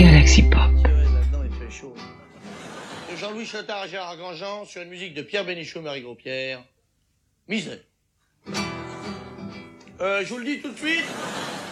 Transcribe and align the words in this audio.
Galaxy 0.00 0.42
Pop. 0.44 0.70
Jean-Louis 3.20 3.44
Chotard 3.44 3.82
à 3.82 3.86
Gérard 3.86 4.16
Grandjean 4.16 4.64
sur 4.64 4.80
une 4.80 4.88
musique 4.88 5.12
de 5.12 5.20
Pierre 5.20 5.44
Bénichou, 5.44 5.82
Marie 5.82 6.00
Gros-Pierre. 6.00 6.64
Euh, 10.00 10.22
je 10.24 10.30
vous 10.32 10.38
le 10.38 10.46
dis 10.46 10.60
tout 10.60 10.70
de 10.70 10.78
suite, 10.78 11.04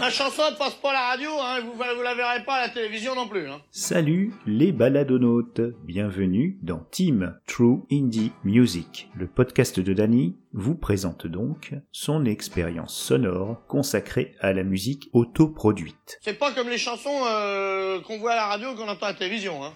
ma 0.01 0.11
chanson 0.11 0.43
ne 0.51 0.57
passe 0.57 0.75
pas 0.75 0.91
à 0.91 0.93
la 0.93 1.01
radio, 1.13 1.31
hein, 1.41 1.61
vous, 1.61 1.73
vous 1.73 2.03
la 2.03 2.15
verrez 2.15 2.45
pas 2.45 2.57
à 2.57 2.67
la 2.67 2.69
télévision 2.69 3.15
non 3.15 3.27
plus. 3.27 3.49
Hein. 3.49 3.63
Salut 3.71 4.35
les 4.47 4.71
baladonautes, 4.71 5.63
bienvenue 5.85 6.59
dans 6.61 6.81
Team 6.91 7.39
True 7.47 7.85
Indie 7.91 8.33
Music. 8.45 9.09
Le 9.17 9.27
podcast 9.27 9.81
de 9.81 9.95
Danny 9.95 10.37
vous 10.53 10.75
présente 10.75 11.27
donc 11.27 11.73
son 11.91 12.27
expérience 12.27 12.95
sonore 12.95 13.63
consacrée 13.67 14.35
à 14.41 14.53
la 14.53 14.63
musique 14.63 15.09
autoproduite. 15.15 16.19
C'est 16.21 16.39
pas 16.39 16.53
comme 16.53 16.69
les 16.69 16.77
chansons 16.77 17.23
euh, 17.25 17.99
qu'on 18.03 18.19
voit 18.19 18.33
à 18.33 18.37
la 18.37 18.47
radio 18.49 18.75
qu'on 18.75 18.89
entend 18.89 19.07
à 19.07 19.13
la 19.13 19.17
télévision. 19.17 19.65
Hein. 19.65 19.73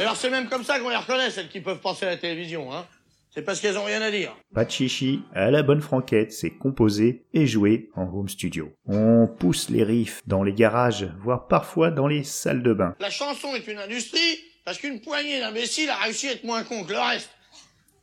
Alors 0.00 0.16
c'est 0.16 0.30
même 0.30 0.48
comme 0.48 0.64
ça 0.64 0.80
qu'on 0.80 0.88
les 0.88 0.96
reconnaît, 0.96 1.28
celles 1.28 1.50
qui 1.50 1.60
peuvent 1.60 1.80
passer 1.80 2.06
à 2.06 2.10
la 2.10 2.16
télévision. 2.16 2.72
Hein. 2.72 2.86
C'est 3.34 3.42
parce 3.42 3.60
qu'elles 3.60 3.78
ont 3.78 3.84
rien 3.84 4.00
à 4.00 4.12
dire. 4.12 4.36
Pas 4.54 4.64
de 4.64 4.70
chichi, 4.70 5.22
à 5.34 5.50
la 5.50 5.64
bonne 5.64 5.80
franquette, 5.80 6.32
c'est 6.32 6.50
composé 6.50 7.24
et 7.32 7.48
joué 7.48 7.90
en 7.96 8.04
home 8.04 8.28
studio. 8.28 8.72
On 8.86 9.26
pousse 9.26 9.70
les 9.70 9.82
riffs 9.82 10.22
dans 10.24 10.44
les 10.44 10.52
garages, 10.52 11.08
voire 11.20 11.48
parfois 11.48 11.90
dans 11.90 12.06
les 12.06 12.22
salles 12.22 12.62
de 12.62 12.72
bain. 12.72 12.94
La 13.00 13.10
chanson 13.10 13.52
est 13.56 13.66
une 13.66 13.78
industrie 13.78 14.38
parce 14.64 14.78
qu'une 14.78 15.00
poignée 15.00 15.40
d'imbéciles 15.40 15.90
a 15.90 15.96
réussi 15.96 16.28
à 16.28 16.32
être 16.32 16.44
moins 16.44 16.62
con 16.62 16.84
que 16.84 16.92
le 16.92 17.00
reste. 17.00 17.30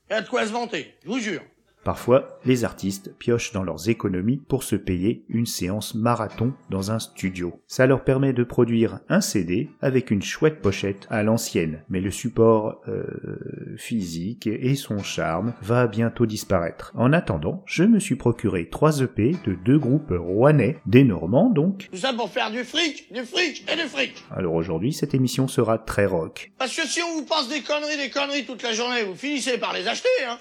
Y 0.09 0.13
a 0.15 0.21
de 0.21 0.27
quoi 0.27 0.45
se 0.45 0.51
vanter, 0.51 0.93
je 1.01 1.07
vous 1.07 1.19
jure. 1.19 1.41
Parfois, 1.83 2.39
les 2.45 2.63
artistes 2.63 3.17
piochent 3.17 3.53
dans 3.53 3.63
leurs 3.63 3.89
économies 3.89 4.41
pour 4.47 4.63
se 4.63 4.75
payer 4.75 5.23
une 5.29 5.47
séance 5.47 5.95
marathon 5.95 6.53
dans 6.69 6.91
un 6.91 6.99
studio. 6.99 7.59
Ça 7.67 7.87
leur 7.87 8.03
permet 8.03 8.33
de 8.33 8.43
produire 8.43 8.99
un 9.09 9.21
CD 9.21 9.69
avec 9.81 10.11
une 10.11 10.21
chouette 10.21 10.61
pochette 10.61 11.07
à 11.09 11.23
l'ancienne, 11.23 11.83
mais 11.89 11.99
le 11.99 12.11
support 12.11 12.81
euh, 12.87 13.75
physique 13.77 14.47
et 14.47 14.75
son 14.75 14.99
charme 14.99 15.53
va 15.61 15.87
bientôt 15.87 16.25
disparaître. 16.27 16.91
En 16.95 17.13
attendant, 17.13 17.63
je 17.65 17.83
me 17.83 17.99
suis 17.99 18.15
procuré 18.15 18.69
trois 18.69 19.01
EP 19.01 19.35
de 19.45 19.55
deux 19.55 19.79
groupes 19.79 20.13
rouennais, 20.15 20.77
des 20.85 21.03
Normands 21.03 21.49
donc. 21.49 21.89
Tout 21.91 21.97
ça 21.97 22.13
pour 22.13 22.29
faire 22.29 22.51
du 22.51 22.63
fric, 22.63 23.11
du 23.11 23.23
fric 23.23 23.65
et 23.71 23.75
du 23.75 23.87
fric. 23.87 24.23
Alors 24.29 24.53
aujourd'hui, 24.53 24.93
cette 24.93 25.15
émission 25.15 25.47
sera 25.47 25.79
très 25.79 26.05
rock. 26.05 26.51
Parce 26.59 26.75
que 26.75 26.87
si 26.87 27.01
on 27.01 27.15
vous 27.15 27.25
passe 27.25 27.49
des 27.49 27.61
conneries, 27.61 27.97
des 27.97 28.09
conneries 28.09 28.45
toute 28.45 28.61
la 28.61 28.73
journée, 28.73 29.03
vous 29.03 29.15
finissez 29.15 29.57
par 29.57 29.73
les 29.73 29.87
acheter, 29.87 30.09
hein. 30.27 30.37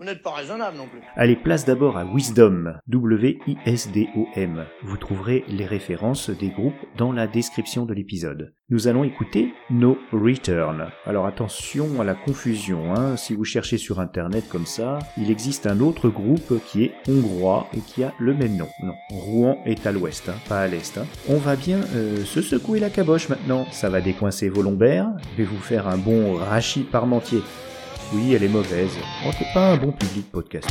Vous 0.00 0.06
n'êtes 0.06 0.22
pas 0.22 0.32
raisonnable 0.32 0.78
non 0.78 0.86
plus. 0.86 1.00
Allez, 1.14 1.36
place 1.36 1.66
d'abord 1.66 1.98
à 1.98 2.06
Wisdom, 2.06 2.72
W-I-S-D-O-M. 2.88 4.64
Vous 4.82 4.96
trouverez 4.96 5.44
les 5.46 5.66
références 5.66 6.30
des 6.30 6.48
groupes 6.48 6.72
dans 6.96 7.12
la 7.12 7.26
description 7.26 7.84
de 7.84 7.92
l'épisode. 7.92 8.54
Nous 8.70 8.88
allons 8.88 9.04
écouter 9.04 9.52
No 9.68 9.98
Return. 10.10 10.86
Alors 11.04 11.26
attention 11.26 12.00
à 12.00 12.04
la 12.04 12.14
confusion, 12.14 12.94
hein. 12.94 13.18
si 13.18 13.34
vous 13.34 13.44
cherchez 13.44 13.76
sur 13.76 14.00
internet 14.00 14.48
comme 14.48 14.64
ça, 14.64 15.00
il 15.18 15.30
existe 15.30 15.66
un 15.66 15.80
autre 15.80 16.08
groupe 16.08 16.54
qui 16.64 16.84
est 16.84 16.94
hongrois 17.06 17.66
et 17.76 17.80
qui 17.80 18.02
a 18.02 18.14
le 18.18 18.32
même 18.32 18.56
nom. 18.56 18.68
Non, 18.82 18.94
Rouen 19.10 19.58
est 19.66 19.86
à 19.86 19.92
l'ouest, 19.92 20.30
hein, 20.30 20.34
pas 20.48 20.62
à 20.62 20.66
l'est. 20.66 20.96
Hein. 20.96 21.04
On 21.28 21.36
va 21.36 21.56
bien 21.56 21.80
euh, 21.94 22.24
se 22.24 22.40
secouer 22.40 22.80
la 22.80 22.88
caboche 22.88 23.28
maintenant. 23.28 23.66
Ça 23.70 23.90
va 23.90 24.00
décoincer 24.00 24.48
vos 24.48 24.62
lombaires, 24.62 25.10
je 25.32 25.42
vais 25.42 25.44
vous 25.44 25.58
faire 25.58 25.88
un 25.88 25.98
bon 25.98 26.36
rachis 26.36 26.84
parmentier. 26.84 27.42
Oui, 28.12 28.34
elle 28.34 28.42
est 28.44 28.48
mauvaise. 28.48 28.90
Oh, 29.26 29.30
c'est 29.38 29.52
pas 29.54 29.72
un 29.72 29.76
bon 29.76 29.92
public 29.92 30.30
podcast. 30.32 30.68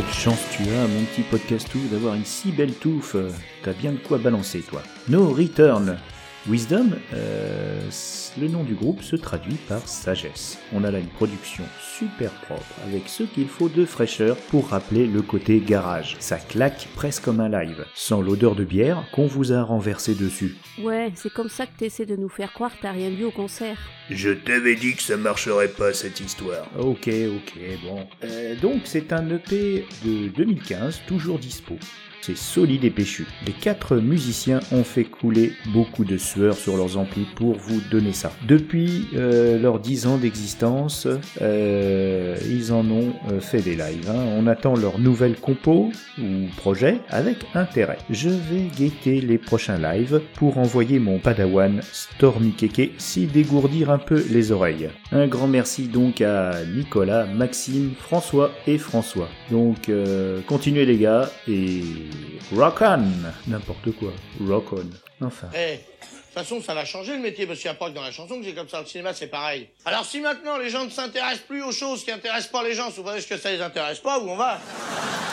Quelle 0.00 0.14
chance 0.14 0.40
tu 0.56 0.62
as, 0.62 0.86
mon 0.86 1.04
petit 1.04 1.22
podcastou, 1.22 1.78
d'avoir 1.90 2.14
une 2.14 2.24
si 2.24 2.52
belle 2.52 2.72
touffe. 2.72 3.16
T'as 3.62 3.72
bien 3.72 3.92
de 3.92 3.98
quoi 3.98 4.18
balancer, 4.18 4.60
toi. 4.60 4.82
No 5.08 5.28
Return. 5.28 5.98
Wisdom, 6.48 6.92
euh, 7.12 7.80
le 8.40 8.48
nom 8.48 8.64
du 8.64 8.74
groupe 8.74 9.02
se 9.02 9.14
traduit 9.14 9.56
par 9.68 9.86
sagesse. 9.86 10.58
On 10.72 10.84
a 10.84 10.90
là 10.90 10.98
une 10.98 11.06
production 11.06 11.64
super 11.98 12.30
propre, 12.30 12.64
avec 12.86 13.08
ce 13.10 13.24
qu'il 13.24 13.46
faut 13.46 13.68
de 13.68 13.84
fraîcheur 13.84 14.36
pour 14.48 14.68
rappeler 14.68 15.06
le 15.06 15.20
côté 15.20 15.60
garage. 15.60 16.16
Ça 16.18 16.38
claque 16.38 16.88
presque 16.96 17.24
comme 17.24 17.40
un 17.40 17.50
live, 17.50 17.84
sans 17.94 18.22
l'odeur 18.22 18.54
de 18.54 18.64
bière 18.64 19.04
qu'on 19.12 19.26
vous 19.26 19.52
a 19.52 19.62
renversé 19.62 20.14
dessus. 20.14 20.56
Ouais, 20.82 21.12
c'est 21.14 21.32
comme 21.32 21.50
ça 21.50 21.66
que 21.66 21.76
t'essaies 21.76 22.06
de 22.06 22.16
nous 22.16 22.30
faire 22.30 22.54
croire 22.54 22.74
que 22.74 22.80
t'as 22.80 22.92
rien 22.92 23.10
vu 23.10 23.24
au 23.24 23.30
concert. 23.30 23.76
Je 24.08 24.30
t'avais 24.30 24.76
dit 24.76 24.94
que 24.94 25.02
ça 25.02 25.18
marcherait 25.18 25.68
pas 25.68 25.92
cette 25.92 26.20
histoire. 26.20 26.66
Ok, 26.78 27.08
ok, 27.08 27.58
bon. 27.84 28.06
Euh, 28.24 28.56
donc 28.56 28.82
c'est 28.84 29.12
un 29.12 29.28
EP 29.28 29.84
de 30.04 30.28
2015, 30.28 31.02
toujours 31.06 31.38
dispo. 31.38 31.76
C'est 32.22 32.36
solide 32.36 32.84
et 32.84 32.90
péchu. 32.90 33.26
Les 33.46 33.52
quatre 33.52 33.96
musiciens 33.96 34.60
ont 34.72 34.84
fait 34.84 35.04
couler 35.04 35.52
beaucoup 35.72 36.04
de 36.04 36.18
sueur 36.18 36.54
sur 36.54 36.76
leurs 36.76 36.98
amplis 36.98 37.26
pour 37.34 37.54
vous 37.56 37.80
donner 37.90 38.12
ça. 38.12 38.32
Depuis 38.46 39.06
euh, 39.14 39.58
leurs 39.58 39.80
10 39.80 40.06
ans 40.06 40.18
d'existence, 40.18 41.08
euh, 41.40 42.36
ils 42.48 42.72
en 42.72 42.88
ont 42.90 43.14
euh, 43.30 43.40
fait 43.40 43.62
des 43.62 43.74
lives. 43.74 44.08
hein. 44.10 44.22
On 44.36 44.46
attend 44.46 44.76
leur 44.76 44.98
nouvelle 44.98 45.36
compo 45.36 45.90
ou 46.18 46.24
projet 46.56 47.00
avec 47.08 47.38
intérêt. 47.54 47.98
Je 48.10 48.28
vais 48.28 48.68
guetter 48.76 49.20
les 49.20 49.38
prochains 49.38 49.78
lives 49.78 50.20
pour 50.34 50.58
envoyer 50.58 50.98
mon 50.98 51.18
padawan 51.18 51.80
Stormy 51.92 52.52
Keke 52.52 52.92
s'y 52.98 53.26
dégourdir 53.26 53.90
un 53.90 53.98
peu 53.98 54.22
les 54.30 54.52
oreilles. 54.52 54.90
Un 55.12 55.26
grand 55.26 55.48
merci 55.48 55.88
donc 55.88 56.20
à 56.20 56.52
Nicolas, 56.66 57.24
Maxime, 57.24 57.92
François 57.98 58.50
et 58.66 58.76
François. 58.78 59.28
Donc 59.50 59.90
continuez 60.46 60.84
les 60.84 60.98
gars 60.98 61.30
et 61.48 61.82
rock 62.54 62.78
on 62.80 63.50
N'importe 63.50 63.92
quoi, 63.92 64.12
rock 64.46 64.72
on. 64.72 65.24
Enfin. 65.24 65.48
Eh, 65.54 65.76
de 65.76 65.78
toute 65.78 66.34
façon, 66.34 66.62
ça 66.62 66.74
va 66.74 66.84
changer 66.84 67.14
le 67.14 67.20
métier, 67.20 67.46
parce 67.46 67.58
qu'il 67.58 67.70
n'y 67.70 67.76
a 67.76 67.78
pas 67.78 67.90
que 67.90 67.94
dans 67.94 68.02
la 68.02 68.12
chanson 68.12 68.38
que 68.38 68.44
j'ai 68.44 68.54
comme 68.54 68.68
ça. 68.68 68.80
Le 68.80 68.86
cinéma, 68.86 69.12
c'est 69.12 69.26
pareil. 69.26 69.68
Alors, 69.84 70.04
si 70.04 70.20
maintenant 70.20 70.58
les 70.58 70.70
gens 70.70 70.84
ne 70.84 70.90
s'intéressent 70.90 71.46
plus 71.46 71.62
aux 71.62 71.72
choses 71.72 72.04
qui 72.04 72.12
intéressent 72.12 72.52
pas 72.52 72.62
les 72.62 72.74
gens, 72.74 72.88
vous 72.90 73.02
voyez 73.02 73.22
que 73.22 73.36
ça 73.36 73.50
les 73.50 73.60
intéresse 73.60 73.98
pas, 73.98 74.20
où 74.20 74.28
on 74.28 74.36
va? 74.36 74.58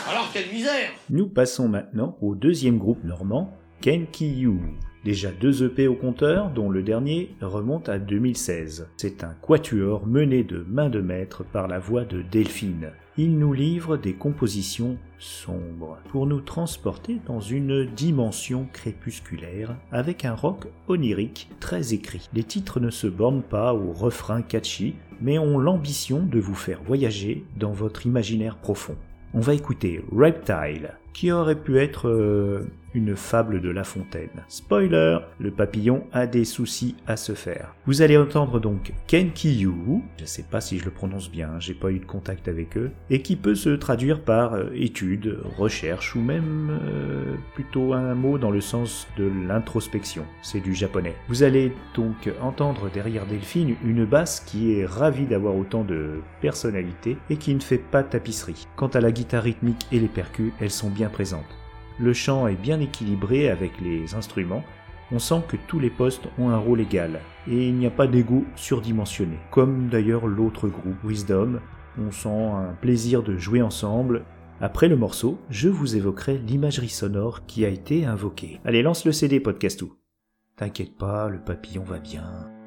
Alors, 0.08 0.28
quelle 0.32 0.48
misère 0.48 0.90
Nous 1.10 1.28
passons 1.28 1.68
maintenant 1.68 2.16
au 2.20 2.34
deuxième 2.34 2.78
groupe 2.78 3.04
normand, 3.04 3.52
Kenkiyu. 3.80 4.58
Déjà 5.04 5.30
deux 5.30 5.64
EP 5.64 5.86
au 5.86 5.94
compteur, 5.94 6.50
dont 6.50 6.70
le 6.70 6.82
dernier 6.82 7.30
remonte 7.40 7.88
à 7.88 7.98
2016. 7.98 8.88
C'est 8.96 9.22
un 9.22 9.34
quatuor 9.40 10.06
mené 10.06 10.42
de 10.42 10.66
main 10.68 10.88
de 10.88 11.00
maître 11.00 11.44
par 11.44 11.68
la 11.68 11.78
voix 11.78 12.04
de 12.04 12.22
Delphine. 12.22 12.90
Il 13.16 13.38
nous 13.38 13.52
livre 13.52 13.96
des 13.96 14.12
compositions 14.12 14.96
sombres 15.18 15.98
pour 16.10 16.26
nous 16.26 16.40
transporter 16.40 17.18
dans 17.26 17.40
une 17.40 17.84
dimension 17.86 18.68
crépusculaire 18.72 19.76
avec 19.92 20.24
un 20.24 20.34
rock 20.34 20.66
onirique 20.88 21.48
très 21.60 21.94
écrit. 21.94 22.28
Les 22.34 22.44
titres 22.44 22.80
ne 22.80 22.90
se 22.90 23.06
bornent 23.06 23.42
pas 23.42 23.74
au 23.74 23.92
refrain 23.92 24.42
catchy, 24.42 24.94
mais 25.20 25.38
ont 25.38 25.58
l'ambition 25.58 26.24
de 26.24 26.38
vous 26.38 26.54
faire 26.54 26.82
voyager 26.82 27.44
dans 27.56 27.72
votre 27.72 28.06
imaginaire 28.06 28.56
profond. 28.56 28.96
On 29.34 29.40
va 29.40 29.54
écouter 29.54 30.02
Reptile, 30.10 30.94
qui 31.12 31.32
aurait 31.32 31.60
pu 31.60 31.78
être 31.78 32.08
euh, 32.08 32.62
une 32.94 33.16
fable 33.16 33.60
de 33.60 33.70
La 33.70 33.84
Fontaine. 33.84 34.44
Spoiler, 34.48 35.18
le 35.38 35.50
papillon 35.50 36.04
a 36.12 36.26
des 36.26 36.44
soucis 36.44 36.96
à 37.06 37.16
se 37.16 37.32
faire. 37.32 37.74
Vous 37.86 38.02
allez 38.02 38.16
entendre 38.16 38.60
donc 38.60 38.92
Kenkiyu, 39.06 40.02
je 40.18 40.24
sais 40.24 40.42
pas 40.42 40.60
si 40.60 40.78
je 40.78 40.84
le 40.84 40.90
prononce 40.90 41.30
bien, 41.30 41.58
j'ai 41.58 41.74
pas 41.74 41.90
eu 41.90 41.98
de 41.98 42.04
contact 42.04 42.48
avec 42.48 42.76
eux, 42.76 42.90
et 43.10 43.22
qui 43.22 43.36
peut 43.36 43.54
se 43.54 43.70
traduire 43.70 44.22
par 44.22 44.54
euh, 44.54 44.70
étude, 44.74 45.38
recherche 45.56 46.14
ou 46.14 46.20
même 46.20 46.78
euh, 46.82 47.34
plutôt 47.54 47.92
un 47.92 48.14
mot 48.14 48.38
dans 48.38 48.50
le 48.50 48.60
sens 48.60 49.06
de 49.16 49.30
l'introspection. 49.46 50.24
C'est 50.42 50.60
du 50.60 50.74
japonais. 50.74 51.14
Vous 51.28 51.42
allez 51.42 51.72
donc 51.94 52.30
entendre 52.40 52.90
derrière 52.90 53.26
Delphine 53.26 53.76
une 53.84 54.04
basse 54.04 54.40
qui 54.40 54.72
est 54.72 54.86
ravie 54.86 55.26
d'avoir 55.26 55.56
autant 55.56 55.84
de 55.84 56.20
personnalité 56.40 57.16
et 57.30 57.36
qui 57.36 57.54
ne 57.54 57.60
fait 57.60 57.78
pas 57.78 58.02
tapisserie. 58.02 58.66
Quant 58.76 58.88
à 58.88 59.00
la 59.00 59.12
guitare 59.12 59.42
rythmique 59.42 59.86
et 59.92 60.00
les 60.00 60.08
percus, 60.08 60.52
elles 60.60 60.70
sont 60.70 60.90
bien 60.90 61.07
présentes. 61.08 61.58
Le 61.98 62.12
chant 62.12 62.46
est 62.46 62.60
bien 62.60 62.80
équilibré 62.80 63.50
avec 63.50 63.80
les 63.80 64.14
instruments. 64.14 64.64
On 65.10 65.18
sent 65.18 65.42
que 65.48 65.56
tous 65.66 65.80
les 65.80 65.90
postes 65.90 66.28
ont 66.38 66.50
un 66.50 66.58
rôle 66.58 66.80
égal 66.80 67.20
et 67.48 67.68
il 67.68 67.74
n'y 67.74 67.86
a 67.86 67.90
pas 67.90 68.06
d'ego 68.06 68.44
surdimensionné. 68.56 69.38
Comme 69.50 69.88
d'ailleurs 69.88 70.26
l'autre 70.26 70.68
groupe 70.68 71.02
Wisdom, 71.04 71.60
on 71.98 72.10
sent 72.10 72.28
un 72.28 72.74
plaisir 72.80 73.22
de 73.22 73.36
jouer 73.36 73.62
ensemble. 73.62 74.24
Après 74.60 74.88
le 74.88 74.96
morceau, 74.96 75.38
je 75.50 75.68
vous 75.68 75.96
évoquerai 75.96 76.38
l'imagerie 76.38 76.88
sonore 76.88 77.46
qui 77.46 77.64
a 77.64 77.68
été 77.68 78.04
invoquée. 78.04 78.60
Allez, 78.64 78.82
lance 78.82 79.04
le 79.04 79.12
CD 79.12 79.40
Podcastou. 79.40 79.94
T'inquiète 80.56 80.96
pas, 80.96 81.28
le 81.28 81.38
papillon 81.38 81.84
va 81.84 81.98
bien. 81.98 82.57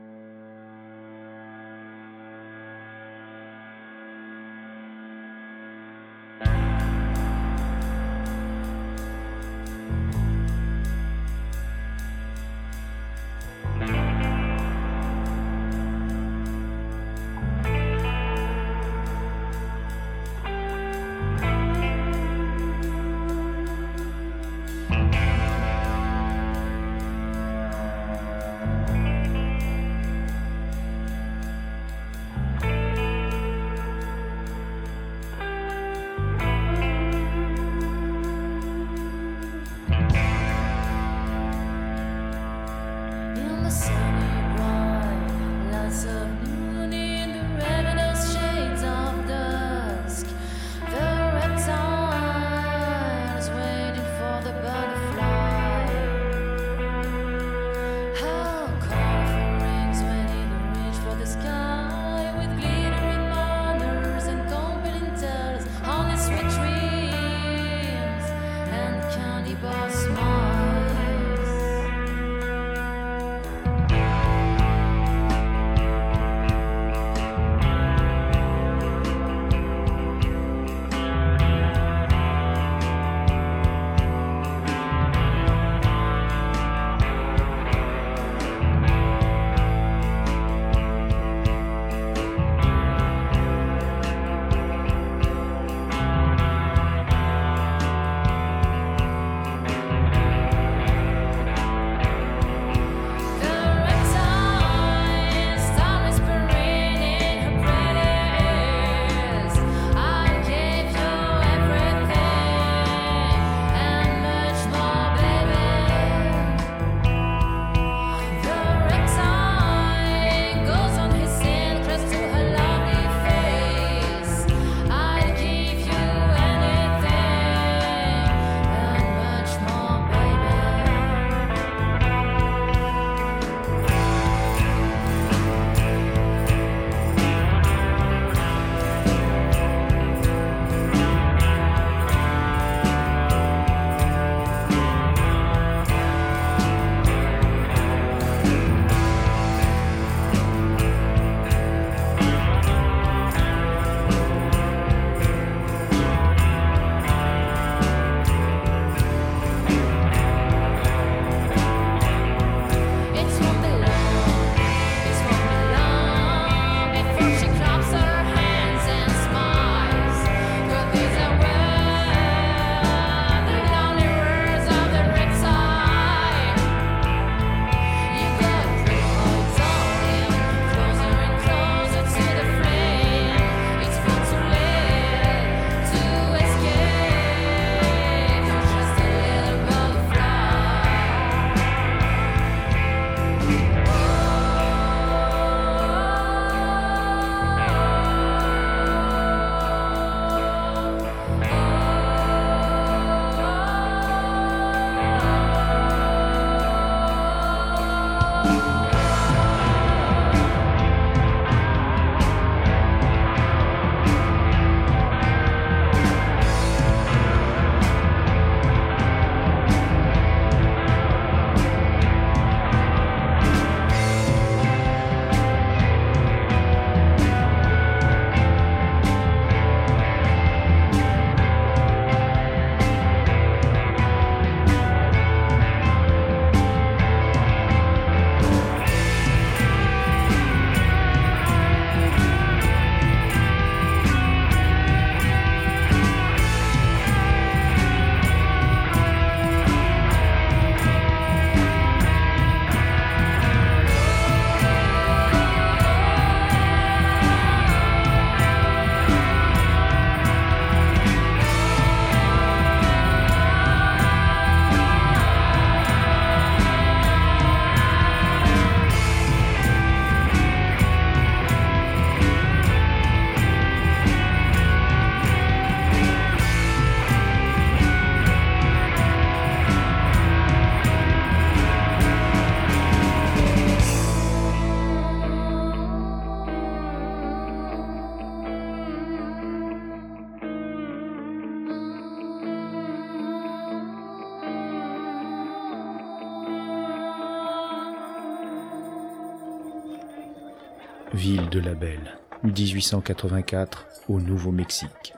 Ville 301.22 301.50
de 301.50 301.60
la 301.60 301.76
Belle, 301.76 302.18
1884, 302.44 303.86
au 304.10 304.20
Nouveau-Mexique. 304.20 305.14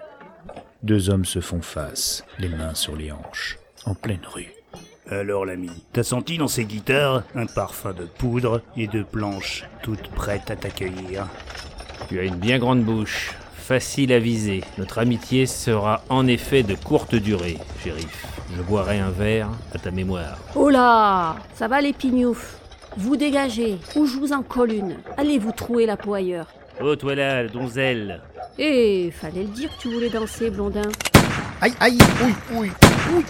Deux 0.84 1.10
hommes 1.10 1.24
se 1.24 1.40
font 1.40 1.62
face, 1.62 2.26
les 2.40 2.50
mains 2.50 2.74
sur 2.74 2.98
les 2.98 3.14
hanches, 3.14 3.58
en 3.86 3.96
pleine 3.96 4.26
rue. 4.30 4.52
Alors 5.10 5.46
l'ami, 5.46 5.72
t'as 5.94 6.04
senti 6.04 6.38
dans 6.38 6.50
ces 6.50 6.66
guitares 6.66 7.24
un 7.36 7.46
parfum 7.46 7.94
de 7.94 8.04
poudre 8.04 8.62
et 8.76 8.88
de 8.88 9.02
planches 9.02 9.64
toutes 9.82 10.10
prêtes 10.10 10.52
à 10.52 10.58
t'accueillir? 10.58 11.26
Tu 12.10 12.20
as 12.20 12.24
une 12.24 12.36
bien 12.36 12.60
grande 12.60 12.84
bouche, 12.84 13.38
facile 13.56 14.12
à 14.12 14.20
viser. 14.20 14.62
Notre 14.78 15.00
amitié 15.00 15.46
sera 15.46 16.04
en 16.10 16.28
effet 16.28 16.64
de 16.64 16.76
courte 16.76 17.16
durée, 17.16 17.60
shérif. 17.82 18.26
Je 18.58 18.62
boirai 18.62 19.00
un 19.00 19.10
verre 19.10 19.52
à 19.74 19.80
ta 19.80 19.90
mémoire. 19.90 20.38
Oh 20.54 20.70
là 20.70 21.38
Ça 21.56 21.70
va 21.70 21.80
les 21.80 21.94
pignoufs? 21.94 22.60
Vous 22.98 23.16
dégagez, 23.16 23.78
ou 23.96 24.06
je 24.06 24.18
vous 24.18 24.34
en 24.34 24.44
colle 24.44 24.74
une. 24.74 24.96
Allez 25.18 25.40
vous 25.40 25.52
trouer 25.52 25.86
la 25.86 25.98
peau 25.98 26.14
ailleurs. 26.14 26.48
Oh, 26.82 26.96
toi 26.96 27.16
là, 27.16 27.48
donzelle 27.48 28.22
Eh, 28.60 29.12
fallait 29.12 29.44
le 29.44 29.50
dire 29.50 29.70
que 29.76 29.82
tu 29.82 29.92
voulais 29.94 30.10
danser, 30.10 30.50
blondin. 30.50 30.90
Aïe, 31.62 31.74
aïe, 31.80 31.98
oui, 32.24 32.34
oui, 32.54 32.70
oui. 33.16 33.24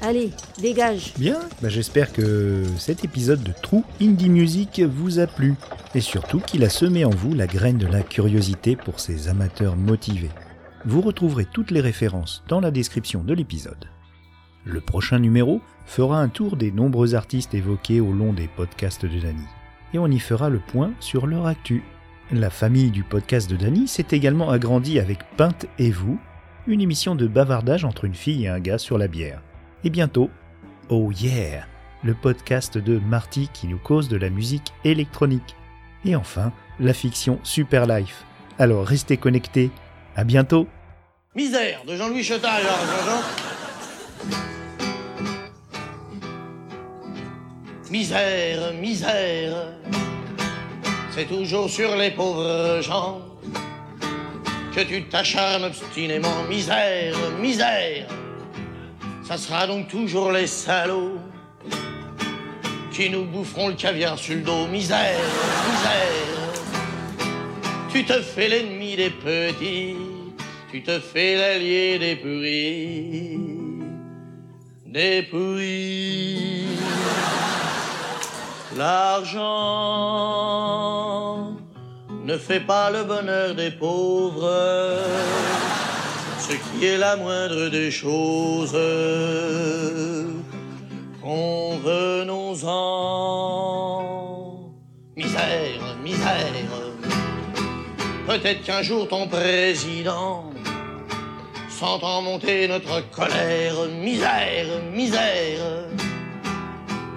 Allez, 0.00 0.30
dégage. 0.60 1.14
Bien, 1.18 1.40
bah 1.60 1.68
j'espère 1.68 2.12
que 2.12 2.62
cet 2.78 3.04
épisode 3.04 3.42
de 3.42 3.52
True 3.62 3.82
Indie 4.00 4.28
Music 4.30 4.80
vous 4.80 5.18
a 5.18 5.26
plu 5.26 5.54
et 5.94 6.00
surtout 6.00 6.38
qu'il 6.38 6.62
a 6.62 6.68
semé 6.68 7.04
en 7.04 7.10
vous 7.10 7.34
la 7.34 7.48
graine 7.48 7.78
de 7.78 7.86
la 7.88 8.02
curiosité 8.02 8.76
pour 8.76 9.00
ces 9.00 9.28
amateurs 9.28 9.74
motivés. 9.74 10.30
Vous 10.84 11.00
retrouverez 11.00 11.46
toutes 11.46 11.72
les 11.72 11.80
références 11.80 12.44
dans 12.48 12.60
la 12.60 12.70
description 12.70 13.24
de 13.24 13.34
l'épisode. 13.34 13.86
Le 14.68 14.82
prochain 14.82 15.18
numéro 15.18 15.62
fera 15.86 16.20
un 16.20 16.28
tour 16.28 16.58
des 16.58 16.70
nombreux 16.70 17.14
artistes 17.14 17.54
évoqués 17.54 18.02
au 18.02 18.12
long 18.12 18.34
des 18.34 18.48
podcasts 18.48 19.06
de 19.06 19.18
Dany 19.18 19.46
et 19.94 19.98
on 19.98 20.08
y 20.08 20.18
fera 20.18 20.50
le 20.50 20.58
point 20.58 20.92
sur 21.00 21.26
leur 21.26 21.46
actu. 21.46 21.82
La 22.30 22.50
famille 22.50 22.90
du 22.90 23.02
podcast 23.02 23.48
de 23.48 23.56
Dany 23.56 23.88
s'est 23.88 24.08
également 24.10 24.50
agrandie 24.50 24.98
avec 24.98 25.20
Peinte 25.38 25.64
et 25.78 25.90
vous, 25.90 26.18
une 26.66 26.82
émission 26.82 27.14
de 27.14 27.26
bavardage 27.26 27.86
entre 27.86 28.04
une 28.04 28.14
fille 28.14 28.44
et 28.44 28.48
un 28.48 28.60
gars 28.60 28.76
sur 28.76 28.98
la 28.98 29.08
bière. 29.08 29.40
Et 29.84 29.90
bientôt, 29.90 30.28
Oh 30.90 31.10
Yeah, 31.12 31.66
le 32.04 32.12
podcast 32.12 32.76
de 32.76 32.98
Marty 32.98 33.48
qui 33.54 33.68
nous 33.68 33.78
cause 33.78 34.10
de 34.10 34.18
la 34.18 34.28
musique 34.28 34.74
électronique. 34.84 35.56
Et 36.04 36.14
enfin, 36.14 36.52
la 36.78 36.92
fiction 36.92 37.40
Super 37.42 37.86
Life. 37.86 38.24
Alors 38.58 38.86
restez 38.86 39.16
connectés. 39.16 39.70
À 40.14 40.24
bientôt. 40.24 40.68
Misère 41.34 41.84
de 41.86 41.96
Jean-Louis 41.96 42.22
Jean-Jean. 42.22 43.22
Misère, 47.90 48.74
misère, 48.74 49.68
c'est 51.10 51.24
toujours 51.24 51.70
sur 51.70 51.96
les 51.96 52.10
pauvres 52.10 52.82
gens 52.82 53.22
que 54.74 54.82
tu 54.82 55.04
t'acharnes 55.04 55.64
obstinément. 55.64 56.42
Misère, 56.50 57.16
misère, 57.40 58.06
ça 59.26 59.38
sera 59.38 59.66
donc 59.66 59.88
toujours 59.88 60.32
les 60.32 60.46
salauds 60.46 61.18
qui 62.92 63.08
nous 63.08 63.24
boufferont 63.24 63.68
le 63.68 63.74
caviar 63.74 64.18
sur 64.18 64.34
le 64.34 64.42
dos. 64.42 64.66
Misère, 64.66 65.18
misère, 65.70 66.52
tu 67.90 68.04
te 68.04 68.20
fais 68.20 68.48
l'ennemi 68.48 68.96
des 68.96 69.10
petits, 69.10 69.96
tu 70.70 70.82
te 70.82 71.00
fais 71.00 71.36
l'allié 71.36 71.98
des 71.98 72.16
pourris, 72.16 73.38
des 74.84 75.22
pourris. 75.22 76.66
L'argent 78.78 79.40
ne 82.24 82.38
fait 82.38 82.60
pas 82.60 82.90
le 82.92 83.02
bonheur 83.02 83.56
des 83.56 83.72
pauvres, 83.72 84.48
ce 86.38 86.52
qui 86.52 86.86
est 86.86 86.96
la 86.96 87.16
moindre 87.16 87.70
des 87.70 87.90
choses. 87.90 88.78
Convenons-en. 91.20 91.88
Misère, 95.16 95.96
misère. 96.04 96.68
Peut-être 98.28 98.62
qu'un 98.62 98.82
jour 98.82 99.08
ton 99.08 99.26
président 99.26 100.52
sentant 101.68 102.22
monter 102.22 102.68
notre 102.68 103.10
colère, 103.10 103.88
misère, 103.88 104.66
misère, 104.92 105.88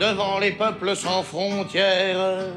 devant 0.01 0.39
les 0.39 0.51
peuples 0.51 0.95
sans 0.95 1.21
frontières, 1.21 2.47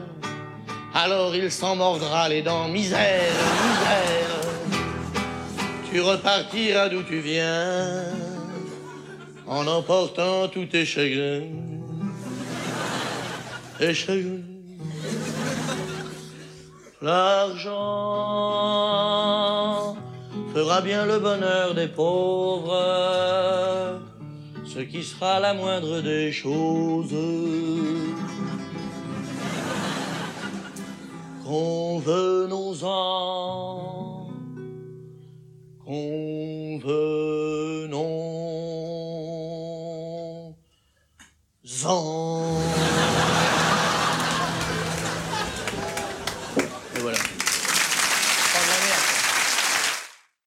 alors 0.94 1.36
il 1.36 1.52
s'en 1.52 1.76
mordra 1.76 2.30
les 2.30 2.40
dents, 2.40 2.68
misère, 2.68 3.34
misère. 3.66 4.40
Tu 5.90 6.00
repartiras 6.00 6.88
d'où 6.88 7.02
tu 7.02 7.18
viens, 7.18 8.04
en 9.46 9.66
emportant 9.66 10.48
tous 10.48 10.64
tes 10.64 10.86
chagrins, 10.86 11.42
tes 13.78 13.92
chagrins. 13.92 14.40
L'argent 17.02 17.74
fera 20.54 20.80
bien 20.80 21.04
le 21.04 21.18
bonheur 21.18 21.74
des 21.74 21.88
pauvres, 21.88 24.00
ce 24.64 24.80
qui 24.80 25.02
sera 25.02 25.40
la 25.40 25.54
moindre 25.54 26.00
des 26.00 26.32
choses. 26.32 27.14
Convenons-en, 31.44 32.68
convenons-en. 35.84 37.04